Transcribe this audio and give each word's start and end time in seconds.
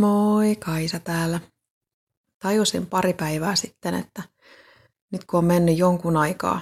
Moi, 0.00 0.56
Kaisa 0.56 1.00
täällä. 1.00 1.40
Tajusin 2.38 2.86
pari 2.86 3.12
päivää 3.12 3.56
sitten, 3.56 3.94
että 3.94 4.22
nyt 5.12 5.24
kun 5.24 5.38
on 5.38 5.44
mennyt 5.44 5.78
jonkun 5.78 6.16
aikaa, 6.16 6.60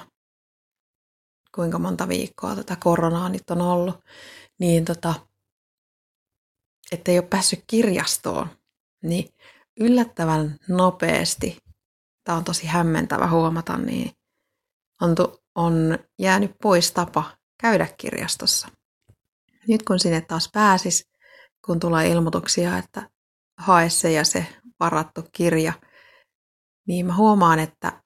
kuinka 1.55 1.79
monta 1.79 2.09
viikkoa 2.09 2.57
tätä 2.57 2.77
koronaa 2.77 3.29
nyt 3.29 3.51
on 3.51 3.61
ollut, 3.61 3.97
niin 4.59 4.85
tota, 4.85 5.15
ettei 6.93 7.19
ole 7.19 7.27
päässyt 7.27 7.65
kirjastoon, 7.67 8.49
niin 9.03 9.29
yllättävän 9.81 10.57
nopeasti, 10.69 11.59
tämä 12.25 12.39
on 12.39 12.45
tosi 12.45 12.67
hämmentävä 12.67 13.31
huomata, 13.31 13.77
niin 13.77 14.13
on, 15.01 15.17
on 15.55 15.99
jäänyt 16.19 16.51
pois 16.63 16.93
tapa 16.93 17.37
käydä 17.61 17.89
kirjastossa. 17.99 18.69
Nyt 19.69 19.83
kun 19.83 19.99
sinne 19.99 20.21
taas 20.21 20.51
pääsis, 20.53 21.09
kun 21.67 21.81
tulee 21.81 22.09
ilmoituksia, 22.09 22.79
että 22.79 23.18
hae 23.59 23.91
se 23.91 24.13
ja 24.13 24.25
se 24.25 24.47
varattu 24.81 25.23
kirja, 25.33 25.73
niin 26.89 27.07
mä 27.07 27.17
huomaan, 27.17 27.59
että 27.59 28.03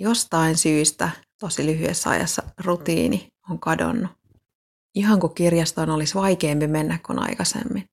jostain 0.00 0.56
syystä 0.56 1.10
tosi 1.40 1.66
lyhyessä 1.66 2.10
ajassa 2.10 2.42
rutiini 2.64 3.28
on 3.50 3.60
kadonnut. 3.60 4.10
Ihan 4.94 5.20
kuin 5.20 5.34
kirjastoon 5.34 5.90
olisi 5.90 6.14
vaikeampi 6.14 6.66
mennä 6.66 6.98
kuin 7.06 7.18
aikaisemmin. 7.18 7.84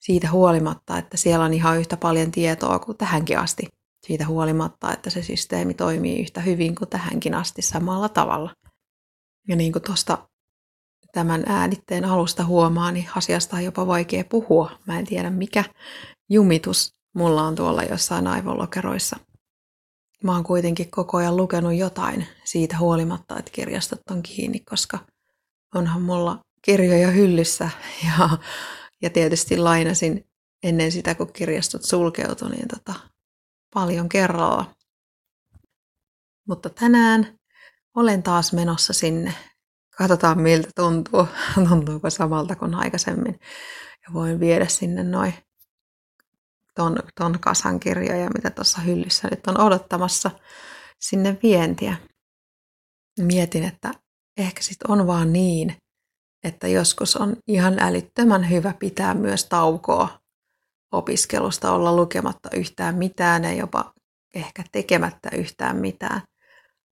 Siitä 0.00 0.30
huolimatta, 0.30 0.98
että 0.98 1.16
siellä 1.16 1.44
on 1.44 1.54
ihan 1.54 1.78
yhtä 1.78 1.96
paljon 1.96 2.30
tietoa 2.30 2.78
kuin 2.78 2.98
tähänkin 2.98 3.38
asti. 3.38 3.66
Siitä 4.06 4.26
huolimatta, 4.26 4.92
että 4.92 5.10
se 5.10 5.22
systeemi 5.22 5.74
toimii 5.74 6.20
yhtä 6.20 6.40
hyvin 6.40 6.74
kuin 6.74 6.88
tähänkin 6.88 7.34
asti 7.34 7.62
samalla 7.62 8.08
tavalla. 8.08 8.54
Ja 9.48 9.56
niin 9.56 9.72
kuin 9.72 9.82
tuosta 9.82 10.29
tämän 11.12 11.42
äänitteen 11.46 12.04
alusta 12.04 12.44
huomaa, 12.44 12.92
niin 12.92 13.08
asiasta 13.16 13.56
on 13.56 13.64
jopa 13.64 13.86
vaikea 13.86 14.24
puhua. 14.24 14.70
Mä 14.86 14.98
en 14.98 15.06
tiedä 15.06 15.30
mikä 15.30 15.64
jumitus 16.30 16.94
mulla 17.14 17.42
on 17.42 17.54
tuolla 17.54 17.82
jossain 17.82 18.26
aivolokeroissa. 18.26 19.16
Mä 20.24 20.32
oon 20.32 20.44
kuitenkin 20.44 20.90
koko 20.90 21.16
ajan 21.16 21.36
lukenut 21.36 21.74
jotain 21.74 22.26
siitä 22.44 22.78
huolimatta, 22.78 23.38
että 23.38 23.50
kirjastot 23.50 24.00
on 24.10 24.22
kiinni, 24.22 24.60
koska 24.60 24.98
onhan 25.74 26.02
mulla 26.02 26.38
kirjoja 26.62 27.10
hyllyssä 27.10 27.70
ja, 28.06 28.28
ja 29.02 29.10
tietysti 29.10 29.56
lainasin 29.56 30.26
ennen 30.62 30.92
sitä, 30.92 31.14
kun 31.14 31.32
kirjastot 31.32 31.84
sulkeutui, 31.84 32.50
niin 32.50 32.68
tota, 32.68 32.94
paljon 33.74 34.08
kerralla. 34.08 34.74
Mutta 36.48 36.70
tänään 36.70 37.38
olen 37.96 38.22
taas 38.22 38.52
menossa 38.52 38.92
sinne 38.92 39.34
Katsotaan 40.00 40.40
miltä 40.40 40.68
tuntuu. 40.76 41.28
Tuntuuko 41.68 42.10
samalta 42.10 42.56
kuin 42.56 42.74
aikaisemmin. 42.74 43.40
Ja 44.06 44.12
voin 44.12 44.40
viedä 44.40 44.66
sinne 44.66 45.02
noin 45.02 45.34
ton, 46.74 46.96
ton 47.14 47.38
kasan 47.40 47.80
kirjoja, 47.80 48.30
mitä 48.34 48.50
tuossa 48.50 48.80
hyllyssä 48.80 49.28
nyt 49.30 49.46
on 49.46 49.60
odottamassa 49.60 50.30
sinne 51.00 51.38
vientiä. 51.42 51.96
Mietin, 53.20 53.64
että 53.64 53.90
ehkä 54.36 54.62
sitten 54.62 54.90
on 54.90 55.06
vaan 55.06 55.32
niin, 55.32 55.76
että 56.44 56.68
joskus 56.68 57.16
on 57.16 57.36
ihan 57.48 57.78
älyttömän 57.78 58.50
hyvä 58.50 58.74
pitää 58.78 59.14
myös 59.14 59.44
taukoa 59.44 60.20
opiskelusta, 60.92 61.72
olla 61.72 61.96
lukematta 61.96 62.48
yhtään 62.56 62.94
mitään 62.94 63.44
ja 63.44 63.52
jopa 63.52 63.92
ehkä 64.34 64.64
tekemättä 64.72 65.28
yhtään 65.36 65.76
mitään. 65.76 66.22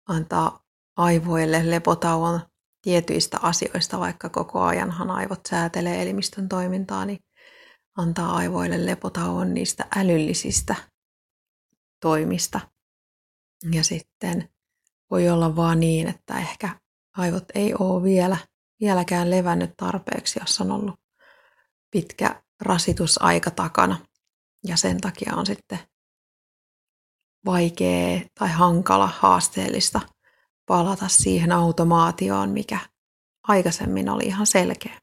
Antaa 0.07 0.59
aivoille 0.97 1.69
lepotauon 1.69 2.50
tietyistä 2.81 3.39
asioista, 3.41 3.99
vaikka 3.99 4.29
koko 4.29 4.61
ajanhan 4.61 5.11
aivot 5.11 5.39
säätelee 5.49 6.01
elimistön 6.01 6.49
toimintaa, 6.49 7.05
niin 7.05 7.19
antaa 7.97 8.35
aivoille 8.35 8.85
lepotauon 8.85 9.53
niistä 9.53 9.85
älyllisistä 9.95 10.75
toimista. 12.01 12.59
Ja 13.71 13.83
sitten 13.83 14.49
voi 15.11 15.29
olla 15.29 15.55
vaan 15.55 15.79
niin, 15.79 16.07
että 16.07 16.39
ehkä 16.39 16.79
aivot 17.17 17.45
ei 17.55 17.73
ole 17.79 18.03
vielä, 18.03 18.37
vieläkään 18.79 19.29
levännyt 19.29 19.71
tarpeeksi, 19.77 20.39
jos 20.39 20.61
on 20.61 20.71
ollut 20.71 20.99
pitkä 21.91 22.43
rasitusaika 22.61 23.51
takana. 23.51 23.97
Ja 24.67 24.77
sen 24.77 25.01
takia 25.01 25.35
on 25.35 25.45
sitten 25.45 25.79
vaikea 27.45 28.21
tai 28.39 28.49
hankala, 28.49 29.07
haasteellista 29.07 30.01
palata 30.65 31.07
siihen 31.07 31.51
automaatioon, 31.51 32.49
mikä 32.49 32.79
aikaisemmin 33.47 34.09
oli 34.09 34.23
ihan 34.23 34.47
selkeä. 34.47 35.01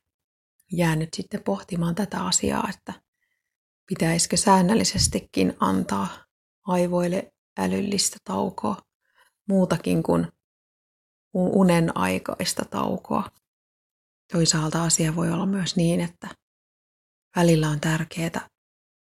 Jäänyt 0.72 1.08
sitten 1.16 1.42
pohtimaan 1.44 1.94
tätä 1.94 2.24
asiaa, 2.24 2.68
että 2.74 2.92
pitäisikö 3.86 4.36
säännöllisestikin 4.36 5.54
antaa 5.60 6.08
aivoille 6.66 7.32
älyllistä 7.58 8.16
taukoa, 8.24 8.76
muutakin 9.48 10.02
kuin 10.02 10.26
unen 11.34 11.96
aikaista 11.96 12.64
taukoa. 12.70 13.30
Toisaalta 14.32 14.84
asia 14.84 15.16
voi 15.16 15.30
olla 15.30 15.46
myös 15.46 15.76
niin, 15.76 16.00
että 16.00 16.28
välillä 17.36 17.68
on 17.68 17.80
tärkeää 17.80 18.48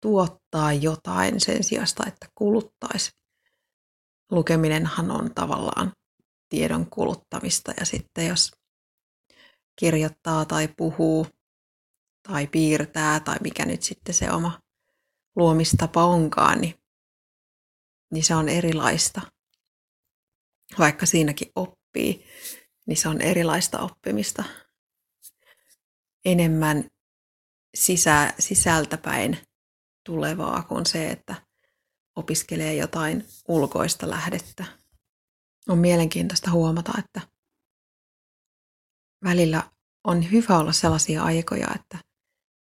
tuottaa 0.02 0.74
jotain 0.74 1.40
sen 1.40 1.64
sijasta, 1.64 2.04
että 2.08 2.28
kuluttaisi. 2.36 3.12
Lukeminenhan 4.32 5.12
on 5.12 5.34
tavallaan 5.36 5.92
tiedon 6.56 6.90
kuluttamista 6.90 7.74
ja 7.80 7.86
sitten 7.86 8.28
jos 8.28 8.52
kirjoittaa 9.80 10.46
tai 10.46 10.68
puhuu 10.68 11.28
tai 12.28 12.48
piirtää 12.48 13.20
tai 13.20 13.38
mikä 13.44 13.66
nyt 13.66 13.84
sitten 13.84 14.16
se 14.16 14.32
oma 14.32 14.62
luomistapa 15.36 16.06
onkaan, 16.06 16.62
niin, 16.62 16.76
niin 18.12 18.24
se 18.24 18.36
on 18.36 18.50
erilaista. 18.50 19.22
Vaikka 20.80 21.06
siinäkin 21.06 21.52
oppii, 21.56 22.26
niin 22.88 22.98
se 22.98 23.10
on 23.10 23.22
erilaista 23.22 23.80
oppimista. 23.80 24.44
Enemmän 26.26 26.90
sisä, 27.76 28.34
sisältäpäin 28.40 29.38
tulevaa 30.06 30.64
kuin 30.64 30.86
se, 30.86 31.12
että 31.12 31.36
opiskelee 32.16 32.76
jotain 32.76 33.26
ulkoista 33.48 34.10
lähdettä 34.10 34.85
on 35.70 35.78
mielenkiintoista 35.78 36.52
huomata, 36.52 36.94
että 36.98 37.22
välillä 39.24 39.64
on 40.04 40.32
hyvä 40.32 40.58
olla 40.58 40.72
sellaisia 40.72 41.24
aikoja, 41.24 41.68
että 41.76 41.98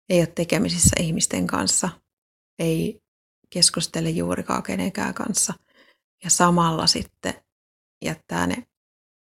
ei 0.09 0.19
ole 0.19 0.27
tekemisissä 0.27 0.95
ihmisten 0.99 1.47
kanssa, 1.47 1.89
ei 2.59 3.01
keskustele 3.49 4.09
juurikaan 4.09 4.63
kenenkään 4.63 5.13
kanssa 5.13 5.53
ja 6.23 6.29
samalla 6.29 6.87
sitten 6.87 7.33
jättää 8.05 8.47
ne 8.47 8.67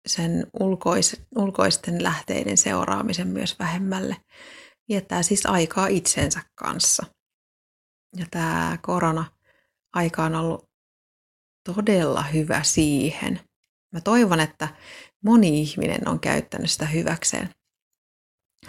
sen 0.07 0.47
ulkois, 0.59 1.21
ulkoisten 1.35 2.03
lähteiden 2.03 2.57
seuraamisen 2.57 3.27
myös 3.27 3.59
vähemmälle. 3.59 4.15
Viettää 4.89 5.23
siis 5.23 5.45
aikaa 5.45 5.87
itsensä 5.87 6.41
kanssa. 6.55 7.05
Ja 8.17 8.25
tämä 8.31 8.77
korona-aika 8.81 10.23
on 10.23 10.35
ollut 10.35 10.69
todella 11.65 12.23
hyvä 12.23 12.63
siihen– 12.63 13.39
Mä 13.93 14.01
toivon, 14.01 14.39
että 14.39 14.75
moni 15.23 15.61
ihminen 15.61 16.07
on 16.07 16.19
käyttänyt 16.19 16.71
sitä 16.71 16.85
hyväkseen. 16.85 17.49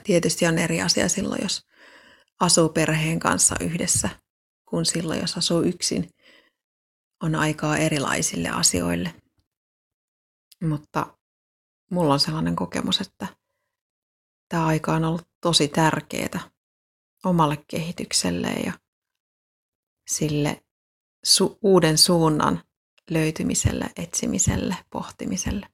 Tietysti 0.04 0.46
on 0.46 0.58
eri 0.58 0.82
asia 0.82 1.08
silloin, 1.08 1.42
jos 1.42 1.66
asuu 2.40 2.68
perheen 2.68 3.20
kanssa 3.20 3.56
yhdessä, 3.60 4.08
kuin 4.68 4.84
silloin, 4.84 5.20
jos 5.20 5.36
asuu 5.36 5.62
yksin. 5.62 6.08
On 7.22 7.34
aikaa 7.34 7.76
erilaisille 7.76 8.48
asioille. 8.48 9.14
Mutta 10.62 11.18
mulla 11.90 12.12
on 12.12 12.20
sellainen 12.20 12.56
kokemus, 12.56 13.00
että 13.00 13.26
tämä 14.48 14.66
aika 14.66 14.94
on 14.94 15.04
ollut 15.04 15.28
tosi 15.40 15.68
tärkeää 15.68 16.50
omalle 17.24 17.64
kehitykselle 17.68 18.48
ja 18.48 18.72
sille 20.06 20.62
su- 21.26 21.58
uuden 21.62 21.98
suunnan 21.98 22.62
löytymiselle, 23.10 23.90
etsimiselle, 23.96 24.76
pohtimiselle. 24.90 25.68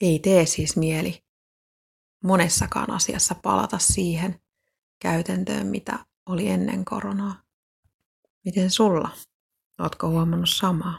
Ei 0.00 0.18
tee 0.18 0.46
siis 0.46 0.76
mieli 0.76 1.24
monessakaan 2.24 2.90
asiassa 2.90 3.34
palata 3.34 3.78
siihen 3.78 4.40
käytäntöön, 4.98 5.66
mitä 5.66 5.98
oli 6.26 6.48
ennen 6.48 6.84
koronaa. 6.84 7.42
Miten 8.44 8.70
sulla? 8.70 9.10
Ootko 9.78 10.08
huomannut 10.08 10.50
samaa? 10.50 10.94